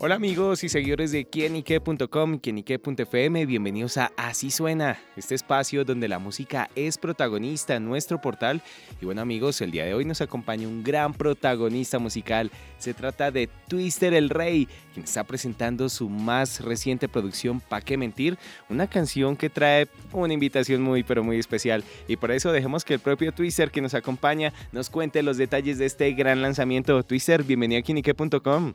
Hola 0.00 0.14
amigos 0.14 0.62
y 0.62 0.68
seguidores 0.68 1.10
de 1.10 1.24
quienique.com 1.24 2.38
quienique.fm, 2.38 3.46
bienvenidos 3.46 3.96
a 3.96 4.12
Así 4.16 4.52
Suena, 4.52 4.96
este 5.16 5.34
espacio 5.34 5.84
donde 5.84 6.06
la 6.06 6.20
música 6.20 6.70
es 6.76 6.96
protagonista 6.98 7.74
en 7.74 7.84
nuestro 7.84 8.20
portal. 8.20 8.62
Y 9.02 9.06
bueno 9.06 9.22
amigos, 9.22 9.60
el 9.60 9.72
día 9.72 9.84
de 9.84 9.94
hoy 9.94 10.04
nos 10.04 10.20
acompaña 10.20 10.68
un 10.68 10.84
gran 10.84 11.14
protagonista 11.14 11.98
musical. 11.98 12.52
Se 12.78 12.94
trata 12.94 13.32
de 13.32 13.48
Twister 13.66 14.14
el 14.14 14.30
Rey, 14.30 14.68
quien 14.94 15.02
está 15.02 15.24
presentando 15.24 15.88
su 15.88 16.08
más 16.08 16.60
reciente 16.60 17.08
producción, 17.08 17.58
Pa' 17.60 17.80
qué 17.80 17.96
mentir, 17.96 18.38
una 18.68 18.86
canción 18.86 19.36
que 19.36 19.50
trae 19.50 19.88
una 20.12 20.32
invitación 20.32 20.80
muy 20.80 21.02
pero 21.02 21.24
muy 21.24 21.40
especial. 21.40 21.82
Y 22.06 22.18
por 22.18 22.30
eso 22.30 22.52
dejemos 22.52 22.84
que 22.84 22.94
el 22.94 23.00
propio 23.00 23.32
Twister 23.32 23.72
que 23.72 23.80
nos 23.80 23.94
acompaña 23.94 24.52
nos 24.70 24.90
cuente 24.90 25.24
los 25.24 25.38
detalles 25.38 25.76
de 25.78 25.86
este 25.86 26.12
gran 26.12 26.40
lanzamiento. 26.40 27.02
Twister, 27.02 27.42
bienvenido 27.42 27.80
a 27.80 27.82
quienique.com. 27.82 28.74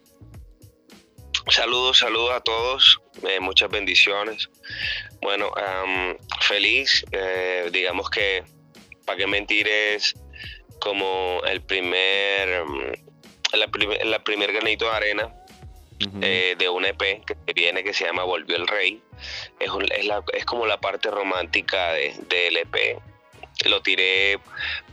Saludos, 1.53 1.99
saludos 1.99 2.31
a 2.31 2.39
todos, 2.39 2.99
eh, 3.29 3.39
muchas 3.39 3.69
bendiciones. 3.69 4.49
Bueno, 5.21 5.51
feliz, 6.41 7.05
eh, 7.11 7.69
digamos 7.71 8.09
que, 8.09 8.43
para 9.05 9.19
qué 9.19 9.27
mentir, 9.27 9.67
es 9.67 10.15
como 10.79 11.43
el 11.45 11.61
primer, 11.61 12.65
mm, 12.65 12.93
la, 13.53 13.69
la 14.03 14.23
primer 14.23 14.51
granito 14.51 14.85
de 14.85 14.91
arena 14.91 15.31
eh, 16.23 16.55
de 16.57 16.69
un 16.69 16.85
EP 16.85 17.23
que 17.23 17.53
viene 17.53 17.83
que 17.83 17.93
se 17.93 18.05
llama 18.05 18.23
Volvió 18.23 18.55
el 18.55 18.67
Rey. 18.67 19.03
Es, 19.59 19.69
es, 19.91 20.05
la, 20.05 20.23
es 20.33 20.45
como 20.45 20.65
la 20.65 20.81
parte 20.81 21.11
romántica 21.11 21.93
del 21.93 22.27
de, 22.29 22.47
EP. 22.47 22.99
Lo 23.69 23.83
tiré 23.83 24.39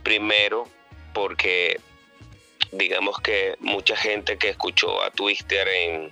primero 0.03 0.67
porque 1.11 1.81
digamos 2.71 3.19
que 3.19 3.55
mucha 3.59 3.95
gente 3.95 4.37
que 4.37 4.49
escuchó 4.49 5.01
a 5.03 5.11
Twister 5.11 5.67
en, 5.67 6.11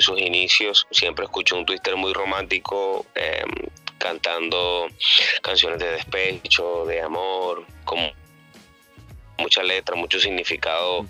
sus 0.00 0.20
inicios 0.20 0.86
siempre 0.90 1.24
escuchó 1.24 1.56
un 1.56 1.66
Twister 1.66 1.96
muy 1.96 2.12
romántico, 2.12 3.06
em, 3.14 3.50
cantando 3.98 4.88
canciones 5.42 5.78
de 5.78 5.92
despecho, 5.92 6.84
de 6.86 7.00
amor, 7.00 7.64
con 7.84 8.12
mucha 9.38 9.62
letra, 9.62 9.94
mucho 9.94 10.18
significado 10.18 11.06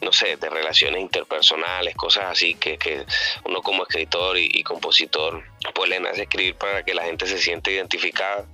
no 0.00 0.12
sé, 0.12 0.36
de 0.36 0.48
relaciones 0.48 1.00
interpersonales, 1.00 1.94
cosas 1.94 2.24
así 2.26 2.54
que, 2.54 2.78
que 2.78 3.04
uno 3.44 3.62
como 3.62 3.82
escritor 3.82 4.38
y, 4.38 4.62
compositor 4.62 5.44
pues 5.74 5.90
le 5.90 6.00
nace 6.00 6.22
escribir 6.22 6.54
para 6.54 6.84
que 6.84 6.94
la 6.94 7.04
gente 7.04 7.26
se 7.26 7.38
siente 7.38 7.72
identificada. 7.72 8.46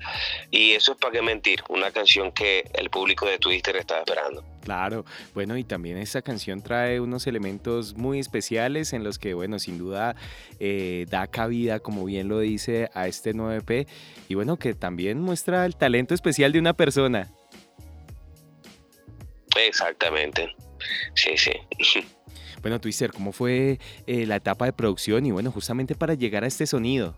Y 0.51 0.73
eso 0.73 0.92
es 0.92 0.98
para 0.98 1.12
qué 1.12 1.23
mentir, 1.23 1.62
una 1.69 1.91
canción 1.91 2.33
que 2.33 2.64
el 2.75 2.91
público 2.91 3.27
de 3.27 3.39
Twitter 3.39 3.77
está 3.77 3.98
esperando. 3.98 4.45
Claro, 4.63 5.05
bueno, 5.35 5.57
y 5.57 5.65
también 5.65 5.97
esta 5.99 6.23
canción 6.23 6.63
trae 6.63 7.01
unos 7.01 7.27
elementos 7.27 7.97
muy 7.97 8.21
especiales 8.21 8.93
en 8.93 9.03
los 9.03 9.19
que, 9.19 9.35
bueno, 9.35 9.59
sin 9.59 9.77
duda 9.77 10.15
eh, 10.61 11.05
da 11.11 11.27
cabida, 11.27 11.81
como 11.81 12.05
bien 12.05 12.29
lo 12.29 12.39
dice, 12.39 12.89
a 12.95 13.09
este 13.09 13.35
9P 13.35 13.89
y 14.29 14.35
bueno, 14.35 14.57
que 14.59 14.75
también 14.75 15.21
muestra 15.21 15.67
el 15.67 15.75
talento 15.75 16.15
especial 16.15 16.53
de 16.53 16.61
una 16.61 16.75
persona. 16.75 17.33
Exactamente. 19.57 20.55
Sí, 21.15 21.37
sí. 21.37 21.53
Bueno, 22.63 22.81
Twister, 22.81 23.11
¿cómo 23.11 23.33
fue 23.33 23.81
eh, 24.07 24.25
la 24.25 24.37
etapa 24.37 24.67
de 24.67 24.73
producción 24.73 25.27
y 25.27 25.33
bueno, 25.33 25.51
justamente 25.51 25.97
para 25.97 26.15
llegar 26.15 26.45
a 26.45 26.47
este 26.47 26.65
sonido? 26.65 27.17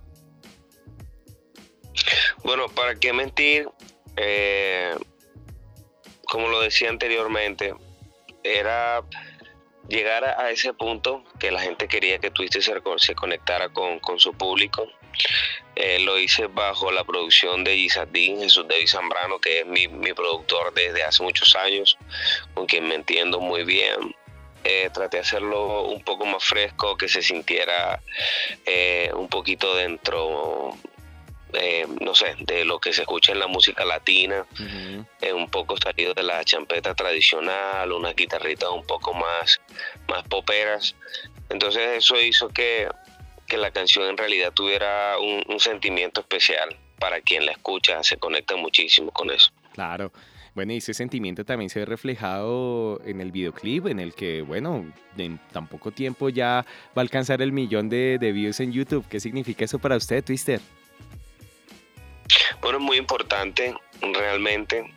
Bueno, 2.42 2.64
para 2.74 2.94
qué 2.94 3.12
mentir, 3.12 3.68
eh, 4.16 4.94
como 6.34 6.48
lo 6.48 6.60
decía 6.60 6.90
anteriormente, 6.90 7.76
era 8.42 9.04
llegar 9.86 10.24
a, 10.24 10.50
ese 10.50 10.74
punto 10.74 11.22
que 11.38 11.52
la 11.52 11.60
gente 11.60 11.86
quería 11.86 12.18
que 12.18 12.32
Twister 12.32 12.60
se, 12.60 13.14
conectara 13.14 13.68
con, 13.68 14.00
su 14.18 14.32
público. 14.34 14.84
Eh, 15.76 16.00
lo 16.00 16.18
hice 16.18 16.48
bajo 16.48 16.90
la 16.90 17.04
producción 17.04 17.62
de 17.62 17.76
Gisadín, 17.76 18.40
Jesús 18.40 18.66
David 18.66 18.88
Zambrano, 18.88 19.38
que 19.38 19.60
es 19.60 19.66
mi, 19.66 19.86
productor 20.12 20.74
desde 20.74 21.04
hace 21.04 21.22
muchos 21.22 21.54
años, 21.54 21.96
con 22.52 22.66
quien 22.66 22.88
me 22.88 22.96
entiendo 22.96 23.38
muy 23.38 23.62
bien. 23.62 24.16
Eh, 24.64 24.90
traté 24.92 25.18
de 25.18 25.22
hacerlo 25.22 25.82
un 25.82 26.02
poco 26.02 26.26
más 26.26 26.42
fresco, 26.42 26.96
que 26.96 27.06
se 27.06 27.22
sintiera 27.22 28.02
eh, 28.66 29.12
un 29.14 29.28
poquito 29.28 29.76
dentro, 29.76 30.76
no 32.00 32.14
sé, 32.14 32.34
de 32.40 32.64
lo 32.64 32.78
que 32.78 32.92
se 32.92 33.02
escucha 33.02 33.32
en 33.32 33.38
la 33.38 33.46
música 33.46 33.84
latina, 33.84 34.46
un 35.34 35.48
poco 35.50 35.76
salido 35.76 36.14
de 36.14 36.22
la 36.22 36.44
champeta 36.44 36.94
tradicional, 36.94 37.92
unas 37.92 38.14
guitarritas 38.14 38.70
un 38.70 38.86
poco 38.86 39.14
más, 39.14 39.60
más 40.08 40.22
poperas. 40.24 40.94
Entonces 41.50 41.98
eso 41.98 42.20
hizo 42.20 42.48
que 42.48 42.88
que 43.46 43.56
la 43.56 43.70
canción 43.70 44.08
en 44.08 44.16
realidad 44.16 44.52
tuviera 44.52 45.16
un, 45.18 45.60
sentimiento 45.60 46.20
especial 46.20 46.76
para 46.98 47.20
quien 47.20 47.46
la 47.46 47.52
escucha, 47.52 48.02
se 48.02 48.16
conecta 48.16 48.56
muchísimo 48.56 49.10
con 49.10 49.30
eso. 49.30 49.50
Claro. 49.72 50.12
Bueno, 50.54 50.72
y 50.72 50.76
ese 50.76 50.94
sentimiento 50.94 51.44
también 51.44 51.68
se 51.68 51.80
ve 51.80 51.84
reflejado 51.84 53.00
en 53.04 53.20
el 53.20 53.32
videoclip, 53.32 53.86
en 53.86 53.98
el 53.98 54.14
que, 54.14 54.42
bueno, 54.42 54.86
en 55.16 55.38
tan 55.52 55.66
poco 55.66 55.90
tiempo 55.90 56.28
ya 56.28 56.64
va 56.96 56.96
a 56.96 57.00
alcanzar 57.00 57.42
el 57.42 57.50
millón 57.50 57.88
de, 57.88 58.18
de 58.20 58.32
views 58.32 58.60
en 58.60 58.72
YouTube. 58.72 59.04
¿Qué 59.08 59.18
significa 59.18 59.64
eso 59.64 59.78
para 59.78 59.96
usted, 59.96 60.22
Twister? 60.22 60.60
Bueno, 62.64 62.78
es 62.78 62.84
muy 62.84 62.96
importante 62.96 63.74
realmente. 64.00 64.90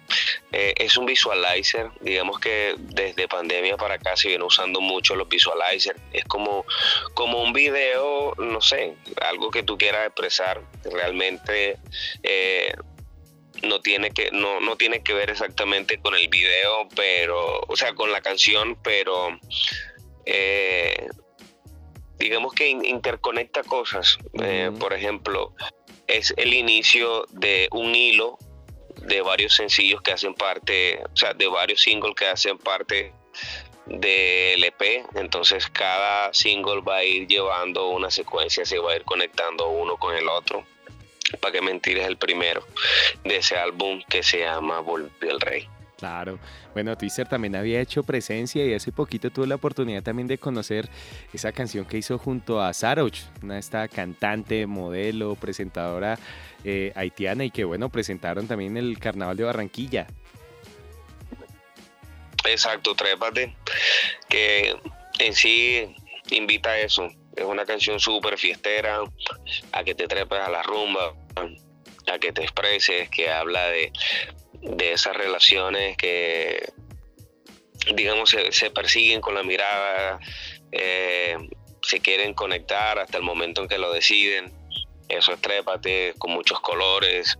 Eh, 0.54 0.74
es 0.78 0.96
un 0.96 1.06
visualizer, 1.06 1.92
digamos 2.00 2.40
que 2.40 2.76
desde 2.78 3.28
pandemia 3.28 3.76
para 3.76 3.96
acá 3.96 4.16
se 4.16 4.30
viene 4.30 4.46
usando 4.46 4.80
mucho 4.80 5.16
los 5.16 5.28
visualizers. 5.28 6.00
Es 6.14 6.24
como, 6.24 6.66
como 7.14 7.44
un 7.44 7.52
video, 7.52 8.34
no 8.38 8.62
sé, 8.62 8.96
algo 9.20 9.52
que 9.52 9.64
tú 9.64 9.78
quieras 9.78 10.06
expresar. 10.06 10.62
Realmente 10.86 11.78
eh, 12.24 12.74
no 13.64 13.82
tiene 13.82 14.12
que 14.12 14.32
no, 14.32 14.62
no 14.62 14.78
tiene 14.78 15.04
que 15.04 15.14
ver 15.14 15.30
exactamente 15.30 16.00
con 16.00 16.16
el 16.16 16.30
video, 16.30 16.88
pero, 16.96 17.60
o 17.68 17.76
sea, 17.76 17.94
con 17.96 18.14
la 18.14 18.22
canción, 18.22 18.78
pero 18.82 19.38
eh, 20.26 21.10
digamos 22.18 22.54
que 22.54 22.70
interconecta 22.70 23.62
cosas. 23.64 24.20
por 24.80 24.94
ejemplo, 24.94 25.54
es 26.08 26.34
el 26.38 26.54
inicio 26.54 27.26
de 27.30 27.68
un 27.72 27.94
hilo 27.94 28.38
de 29.02 29.22
varios 29.22 29.56
sencillos 29.56 30.02
que 30.02 30.14
hacen 30.14 30.34
parte, 30.34 31.02
o 31.04 31.16
sea, 31.16 31.34
de 31.34 31.48
varios 31.48 31.82
singles 31.82 32.16
que 32.16 32.28
hacen 32.28 32.58
parte 32.58 33.14
del 33.86 34.64
EP. 34.64 35.06
Entonces 35.16 35.68
cada 35.68 36.34
single 36.34 36.82
va 36.82 36.98
a 36.98 37.04
ir 37.04 37.28
llevando 37.28 37.90
una 37.90 38.10
secuencia, 38.10 38.66
se 38.66 38.80
va 38.80 38.94
a 38.94 38.96
ir 38.96 39.04
conectando 39.04 39.70
uno 39.70 39.98
con 39.98 40.16
el 40.16 40.28
otro. 40.28 40.66
Para 41.42 41.52
que 41.52 41.62
mentir 41.62 41.98
es 41.98 42.08
el 42.08 42.18
primero 42.18 42.66
de 43.26 43.38
ese 43.38 43.58
álbum 43.58 44.02
que 44.10 44.24
se 44.24 44.40
llama 44.40 44.80
Volvió 44.80 45.32
el 45.32 45.42
Rey. 45.42 45.68
Claro. 45.98 46.40
Bueno, 46.74 46.96
Twister 46.96 47.28
también 47.28 47.56
había 47.56 47.82
hecho 47.82 48.04
presencia 48.04 48.64
y 48.64 48.74
hace 48.74 48.92
poquito 48.92 49.32
tuve 49.32 49.48
la 49.48 49.56
oportunidad 49.56 50.04
también 50.04 50.28
de 50.28 50.38
conocer 50.38 50.88
esa 51.34 51.52
canción 51.52 51.86
que 51.86 51.98
hizo 51.98 52.20
junto 52.20 52.62
a 52.62 52.72
Saroch, 52.74 53.18
una 53.42 53.58
esta 53.58 53.88
cantante, 53.88 54.68
modelo, 54.68 55.36
presentadora 55.36 56.20
eh, 56.64 56.92
haitiana 56.96 57.46
y 57.46 57.52
que 57.52 57.64
bueno, 57.64 57.90
presentaron 57.90 58.48
también 58.48 58.78
el 58.78 59.00
Carnaval 59.00 59.38
de 59.38 59.44
Barranquilla. 59.46 60.06
Exacto, 62.46 62.94
Trépate, 62.96 63.56
que 64.30 64.76
en 65.18 65.34
sí 65.34 65.96
invita 66.30 66.70
a 66.70 66.80
eso. 66.80 67.10
Es 67.36 67.44
una 67.44 67.66
canción 67.66 68.00
súper 68.00 68.38
fiestera, 68.38 69.00
a 69.72 69.84
que 69.84 69.96
te 69.96 70.08
trepes 70.08 70.40
a 70.40 70.50
la 70.50 70.62
rumba, 70.62 71.14
a 72.08 72.20
que 72.20 72.32
te 72.32 72.44
expreses, 72.44 73.10
que 73.10 73.30
habla 73.30 73.68
de, 73.68 73.92
de 74.62 74.94
esas 74.94 75.16
relaciones 75.16 75.98
que, 75.98 76.72
digamos, 77.94 78.30
se, 78.30 78.72
persiguen 78.72 79.22
con 79.22 79.36
la 79.36 79.44
mirada, 79.44 80.20
eh, 80.72 81.38
se 81.82 82.00
quieren 82.00 82.34
conectar 82.34 83.00
hasta 83.00 83.18
el 83.18 83.24
momento 83.24 83.62
en 83.62 83.68
que 83.68 83.78
lo 83.78 83.92
deciden. 83.92 84.52
Eso 85.10 85.34
es 85.34 85.42
Trépate, 85.42 86.14
con 86.18 86.32
muchos 86.32 86.60
colores. 86.60 87.40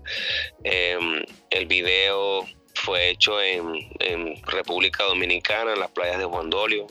Em, 0.64 1.26
el 1.50 1.66
video 1.66 2.48
fue 2.76 3.10
hecho 3.10 3.42
en, 3.42 3.76
en, 4.00 4.42
República 4.44 5.04
Dominicana, 5.04 5.74
en 5.74 5.80
las 5.80 5.92
playas 5.92 6.18
de 6.18 6.26
Juan 6.26 6.50
Dolio. 6.50 6.88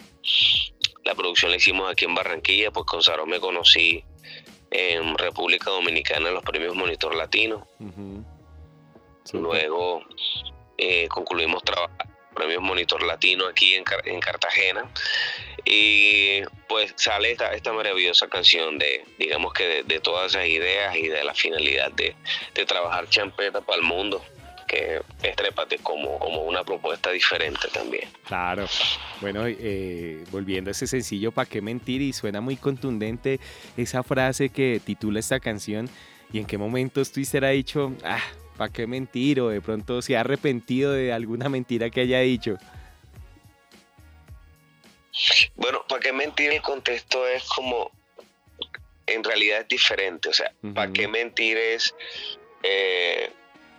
La 1.04 1.14
producción 1.14 1.50
la 1.50 1.56
hicimos 1.56 1.90
aquí 1.90 2.04
en 2.04 2.14
Barranquilla, 2.14 2.70
pues 2.72 2.84
con 2.84 3.02
Saro 3.02 3.26
me 3.26 3.40
conocí 3.40 4.04
en 4.70 5.16
República 5.16 5.70
Dominicana 5.70 6.28
en 6.28 6.34
los 6.34 6.42
premios 6.42 6.74
Monitor 6.74 7.14
Latino. 7.14 7.66
Luego 9.32 10.02
eh, 10.78 11.08
concluimos 11.08 11.62
premios 12.34 12.62
Monitor 12.62 13.02
Latino 13.02 13.46
aquí 13.46 13.74
en, 13.74 13.84
en 14.04 14.20
Cartagena. 14.20 14.88
Y 15.64 16.42
pues 16.68 16.92
sale 16.96 17.32
esta, 17.32 17.52
esta 17.54 17.72
maravillosa 17.72 18.28
canción 18.28 18.78
de, 18.78 19.04
digamos 19.18 19.52
que 19.52 19.82
de, 19.82 20.00
todas 20.00 20.34
esas 20.34 20.46
ideas 20.46 20.94
y 20.96 21.08
de 21.08 21.24
la 21.24 21.34
finalidad 21.34 21.90
de, 21.92 22.14
de 22.54 22.66
trabajar 22.66 23.08
champeta 23.08 23.60
para 23.60 23.78
el 23.78 23.84
mundo 23.84 24.22
que 24.66 25.00
es 25.22 25.36
Trépate 25.36 25.78
como, 25.78 26.18
como 26.18 26.42
una 26.42 26.64
propuesta 26.64 27.10
diferente 27.10 27.68
también. 27.72 28.08
Claro. 28.26 28.66
Bueno, 29.20 29.44
eh, 29.46 30.24
volviendo 30.30 30.70
a 30.70 30.72
ese 30.72 30.86
sencillo, 30.86 31.32
¿para 31.32 31.48
qué 31.48 31.60
mentir? 31.62 32.02
Y 32.02 32.12
suena 32.12 32.40
muy 32.40 32.56
contundente 32.56 33.40
esa 33.76 34.02
frase 34.02 34.48
que 34.48 34.80
titula 34.84 35.20
esta 35.20 35.40
canción. 35.40 35.88
¿Y 36.32 36.38
en 36.38 36.46
qué 36.46 36.58
momentos 36.58 37.12
Twister 37.12 37.44
ha 37.44 37.50
dicho, 37.50 37.92
ah, 38.04 38.20
¿para 38.56 38.72
qué 38.72 38.86
mentir? 38.86 39.40
O 39.40 39.48
de 39.48 39.60
pronto 39.60 40.02
se 40.02 40.16
ha 40.16 40.20
arrepentido 40.20 40.92
de 40.92 41.12
alguna 41.12 41.48
mentira 41.48 41.90
que 41.90 42.00
haya 42.00 42.20
dicho. 42.20 42.56
Bueno, 45.56 45.82
¿para 45.88 46.00
qué 46.00 46.12
mentir? 46.12 46.52
El 46.52 46.62
contexto 46.62 47.26
es 47.26 47.44
como, 47.44 47.90
en 49.06 49.24
realidad 49.24 49.60
es 49.60 49.68
diferente. 49.68 50.28
O 50.28 50.32
sea, 50.32 50.52
¿para 50.74 50.92
qué 50.92 51.08
mentir 51.08 51.56
es... 51.56 51.94
Eh, 52.62 53.30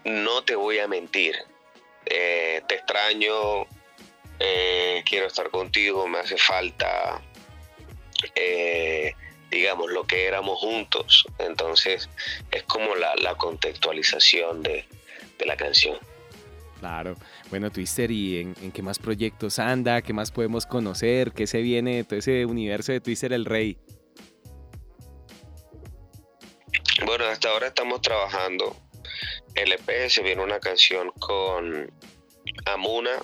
no 0.06 0.44
te 0.44 0.56
voy 0.56 0.80
a 0.80 0.88
mentir. 0.88 1.36
Eh, 2.06 2.62
te 2.68 2.76
extraño, 2.76 3.68
eh, 4.40 5.04
quiero 5.06 5.28
estar 5.28 5.50
contigo, 5.50 6.08
me 6.08 6.20
hace 6.20 6.38
falta, 6.38 7.22
eh, 8.34 9.14
digamos, 9.52 9.92
lo 9.92 10.06
que 10.06 10.26
éramos 10.26 10.60
juntos. 10.60 11.26
Entonces 11.40 12.10
es 12.52 12.64
como 12.64 12.96
la, 12.96 13.36
contextualización 13.36 14.64
de, 14.64 14.86
la 15.46 15.56
canción. 15.56 15.98
Claro. 16.80 17.16
Bueno, 17.50 17.72
Twister, 17.72 18.12
¿y 18.12 18.40
en, 18.40 18.56
en, 18.62 18.72
qué 18.72 18.82
más 18.82 19.00
proyectos 19.00 19.60
anda? 19.60 20.02
¿Qué 20.02 20.14
más 20.14 20.32
podemos 20.32 20.66
conocer? 20.66 21.32
¿Qué 21.32 21.48
se 21.48 21.62
viene 21.62 21.98
de 21.98 22.04
todo 22.04 22.20
ese 22.20 22.46
universo 22.46 22.92
de 22.92 23.02
Twister 23.02 23.34
el 23.34 23.46
Rey? 23.46 23.78
Bueno, 27.06 27.26
hasta 27.26 27.50
ahora 27.50 27.68
estamos 27.68 28.02
trabajando 28.02 28.76
LP 29.58 30.10
se 30.10 30.22
viene 30.22 30.44
una 30.44 30.60
canción 30.60 31.12
con 31.20 31.92
Amuna. 32.66 33.24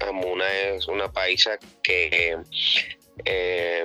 Amuna 0.00 0.50
es 0.52 0.88
una 0.88 1.10
paisa 1.10 1.58
que 1.82 2.38
eh, 3.24 3.84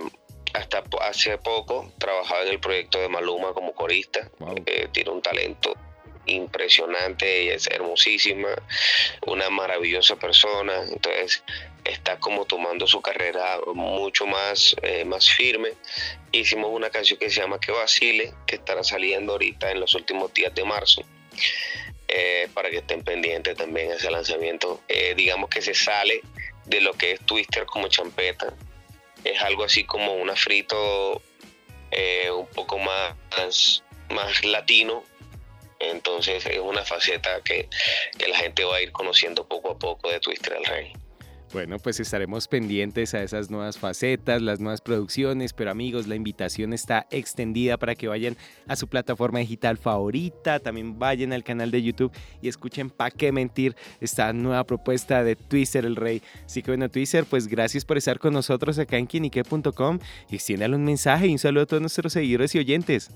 hasta 0.56 0.84
hace 1.02 1.38
poco 1.38 1.92
trabajaba 1.98 2.44
en 2.44 2.50
el 2.50 2.60
proyecto 2.60 3.00
de 3.00 3.10
Maluma 3.10 3.54
como 3.54 3.74
corista. 3.74 4.30
Eh, 4.66 4.88
tiene 4.92 5.12
un 5.12 5.22
talento 5.22 5.74
impresionante, 6.28 7.42
ella 7.42 7.56
es 7.56 7.68
hermosísima, 7.68 8.50
una 9.28 9.50
maravillosa 9.50 10.16
persona. 10.16 10.84
Entonces 10.92 11.44
está 11.84 12.18
como 12.20 12.46
tomando 12.46 12.88
su 12.88 13.02
carrera 13.02 13.60
mucho 13.74 14.26
más, 14.26 14.76
eh, 14.82 15.06
más 15.06 15.30
firme. 15.30 15.74
Hicimos 16.32 16.72
una 16.72 16.90
canción 16.90 17.20
que 17.20 17.30
se 17.30 17.42
llama 17.42 17.60
Que 17.60 17.72
Vacile, 17.72 18.34
que 18.48 18.56
estará 18.56 18.84
saliendo 18.84 19.34
ahorita 19.34 19.72
en 19.72 19.80
los 19.80 19.94
últimos 19.94 20.34
días 20.34 20.54
de 20.56 20.64
marzo. 20.64 21.04
Eh, 22.08 22.48
para 22.54 22.70
que 22.70 22.78
estén 22.78 23.04
pendientes 23.04 23.58
también 23.58 23.92
ese 23.92 24.10
lanzamiento. 24.12 24.82
Eh, 24.88 25.16
digamos 25.18 25.50
que 25.50 25.62
se 25.62 25.74
sale 25.74 26.22
de 26.66 26.82
lo 26.82 26.94
que 26.94 27.14
es 27.14 27.20
Twister 27.22 27.66
como 27.66 27.88
champeta. 27.88 28.54
Es 29.26 29.42
algo 29.42 29.66
así 29.66 29.84
como 29.84 30.14
una 30.14 30.36
frito 30.36 31.22
eh, 31.92 32.32
un 32.32 32.48
poco 32.48 32.80
más, 32.80 33.84
más 34.10 34.46
latino. 34.46 35.04
Entonces 35.80 36.46
es 36.46 36.60
una 36.60 36.86
faceta 36.86 37.42
que, 37.42 37.68
que 38.18 38.28
la 38.30 38.38
gente 38.38 38.64
va 38.64 38.78
a 38.78 38.82
ir 38.82 38.94
conociendo 38.94 39.46
poco 39.46 39.72
a 39.72 39.78
poco 39.78 40.10
de 40.10 40.22
Twister 40.22 40.54
el 40.54 40.66
Rey. 40.66 40.94
Bueno, 41.54 41.78
pues 41.80 42.00
estaremos 42.00 42.48
pendientes 42.48 43.14
a 43.14 43.24
esas 43.24 43.50
nuevas 43.50 43.78
facetas, 43.78 44.42
las 44.42 44.60
nuevas 44.60 44.82
producciones, 44.82 45.54
pero 45.54 45.72
amigos, 45.72 46.08
la 46.08 46.16
invitación 46.16 46.74
está 46.74 47.08
extendida 47.12 47.78
para 47.78 47.96
que 47.96 48.08
vayan 48.08 48.36
a 48.68 48.76
su 48.76 48.88
plataforma 48.88 49.40
digital 49.40 49.78
favorita, 49.78 50.60
también 50.60 51.00
vayan 51.00 51.34
al 51.34 51.44
canal 51.44 51.72
de 51.72 51.82
YouTube 51.82 52.12
y 52.42 52.50
escuchen 52.50 52.90
Pa' 52.90 53.12
qué 53.12 53.32
mentir 53.32 53.76
esta 54.02 54.34
nueva 54.34 54.64
propuesta 54.66 55.24
de 55.24 55.36
Twister 55.36 55.86
el 55.86 55.96
Rey. 55.96 56.22
Así 56.46 56.62
que 56.62 56.72
bueno, 56.72 56.90
Twister, 56.90 57.26
pues 57.26 57.48
gracias 57.48 57.86
por 57.86 57.98
estar 57.98 58.20
con 58.20 58.34
nosotros 58.34 58.78
acá 58.80 58.98
en 58.98 59.08
quinique.com 59.08 60.00
y 60.30 60.36
extiéndale 60.36 60.76
un 60.76 60.84
mensaje 60.84 61.28
y 61.28 61.32
un 61.32 61.40
saludo 61.40 61.64
a 61.64 61.68
todos 61.68 61.82
nuestros 61.82 62.12
seguidores 62.12 62.54
y 62.56 62.60
oyentes. 62.60 63.12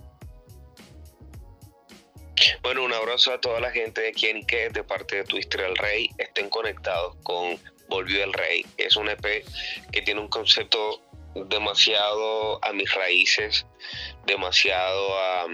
Bueno, 2.62 2.84
un 2.84 2.94
abrazo 2.94 3.34
a 3.34 3.42
toda 3.42 3.60
la 3.60 3.72
gente 3.72 4.02
de 4.02 4.12
Quienique 4.12 4.70
de 4.70 4.84
parte 4.84 5.18
de 5.18 5.24
Twister 5.24 5.62
el 5.62 5.76
Rey. 5.76 6.10
Estén 6.18 6.50
conectados 6.50 7.16
con 7.24 7.58
Volvió 7.90 8.24
el 8.24 8.34
Rey. 8.34 8.66
Es 8.78 8.96
un 8.96 9.10
EP 9.10 9.46
que 9.92 10.02
tiene 10.02 10.22
un 10.22 10.30
concepto 10.30 11.02
demasiado 11.48 12.64
a 12.64 12.74
mis 12.74 12.94
raíces, 12.94 13.66
demasiado 14.26 15.20
a, 15.20 15.48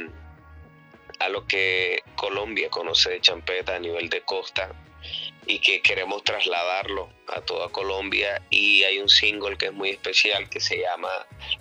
a 1.19 1.29
lo 1.29 1.47
que 1.47 2.01
Colombia 2.15 2.69
conoce 2.69 3.09
de 3.09 3.21
champeta 3.21 3.75
a 3.75 3.79
nivel 3.79 4.09
de 4.09 4.21
costa 4.21 4.71
y 5.47 5.59
que 5.59 5.81
queremos 5.81 6.23
trasladarlo 6.23 7.09
a 7.27 7.41
toda 7.41 7.69
Colombia 7.69 8.41
y 8.49 8.83
hay 8.83 8.99
un 8.99 9.09
single 9.09 9.57
que 9.57 9.67
es 9.67 9.73
muy 9.73 9.91
especial 9.91 10.49
que 10.49 10.59
se 10.59 10.79
llama, 10.79 11.09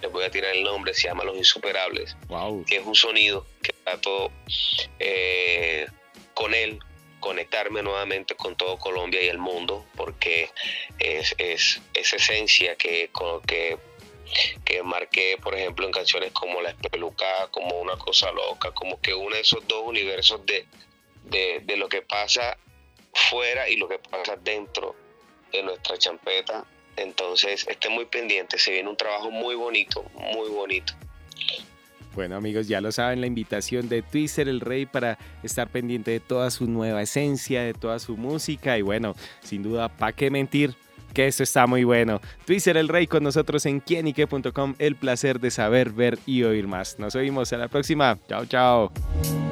les 0.00 0.10
voy 0.10 0.24
a 0.24 0.30
tirar 0.30 0.54
el 0.54 0.64
nombre, 0.64 0.94
se 0.94 1.08
llama 1.08 1.24
Los 1.24 1.36
Insuperables, 1.36 2.16
que 2.66 2.76
es 2.76 2.86
un 2.86 2.94
sonido 2.94 3.46
que 3.62 3.72
trato 3.84 4.32
eh, 4.98 5.86
con 6.32 6.54
él 6.54 6.78
conectarme 7.24 7.82
nuevamente 7.82 8.34
con 8.34 8.54
todo 8.54 8.76
Colombia 8.76 9.22
y 9.22 9.28
el 9.28 9.38
mundo, 9.38 9.86
porque 9.96 10.50
es, 10.98 11.34
es, 11.38 11.80
esencia 11.94 12.76
que, 12.76 13.10
que, 13.46 13.78
que 14.62 14.82
marqué, 14.82 15.38
por 15.42 15.54
ejemplo, 15.54 15.86
en 15.86 15.92
canciones 15.92 16.32
como 16.32 16.60
La 16.60 16.68
Espeluca, 16.68 17.48
como 17.50 17.80
Una 17.80 17.96
Cosa 17.96 18.30
Loca, 18.30 18.72
como 18.72 19.00
que 19.00 19.14
une 19.14 19.40
esos 19.40 19.66
dos 19.66 19.84
universos 19.86 20.44
de, 20.44 20.66
de, 21.62 21.76
lo 21.78 21.88
que 21.88 22.02
pasa 22.02 22.58
fuera 23.14 23.70
y 23.70 23.76
lo 23.76 23.88
que 23.88 23.98
pasa 23.98 24.36
dentro 24.36 24.94
de 25.50 25.62
nuestra 25.62 25.96
champeta. 25.96 26.66
Entonces, 26.96 27.66
esté 27.66 27.88
muy 27.88 28.04
pendiente, 28.04 28.58
se 28.58 28.72
viene 28.72 28.90
un 28.90 28.98
trabajo 28.98 29.30
muy 29.30 29.54
bonito, 29.54 30.02
muy 30.12 30.50
bonito. 30.50 30.92
Bueno 32.14 32.36
amigos, 32.36 32.68
ya 32.68 32.80
lo 32.80 32.92
saben, 32.92 33.20
la 33.20 33.26
invitación 33.26 33.88
de 33.88 34.02
Twister 34.02 34.48
el 34.48 34.60
Rey 34.60 34.86
para 34.86 35.18
estar 35.42 35.68
pendiente 35.68 36.12
de 36.12 36.20
toda 36.20 36.50
su 36.50 36.66
nueva 36.66 37.02
esencia, 37.02 37.62
de 37.62 37.74
toda 37.74 37.98
su 37.98 38.16
música 38.16 38.78
y 38.78 38.82
bueno, 38.82 39.14
sin 39.42 39.62
duda, 39.62 39.88
¿para 39.88 40.12
qué 40.12 40.30
mentir? 40.30 40.74
Que 41.12 41.28
esto 41.28 41.44
está 41.44 41.66
muy 41.68 41.84
bueno. 41.84 42.20
Twister 42.44 42.76
el 42.76 42.88
Rey 42.88 43.06
con 43.06 43.22
nosotros 43.22 43.66
en 43.66 43.80
quienique.com, 43.80 44.74
el 44.78 44.96
placer 44.96 45.38
de 45.38 45.52
saber, 45.52 45.90
ver 45.90 46.18
y 46.26 46.42
oír 46.42 46.66
más. 46.66 46.98
Nos 46.98 47.14
oímos 47.14 47.52
a 47.52 47.56
la 47.56 47.68
próxima. 47.68 48.18
Chao, 48.28 48.46
chao. 48.46 49.43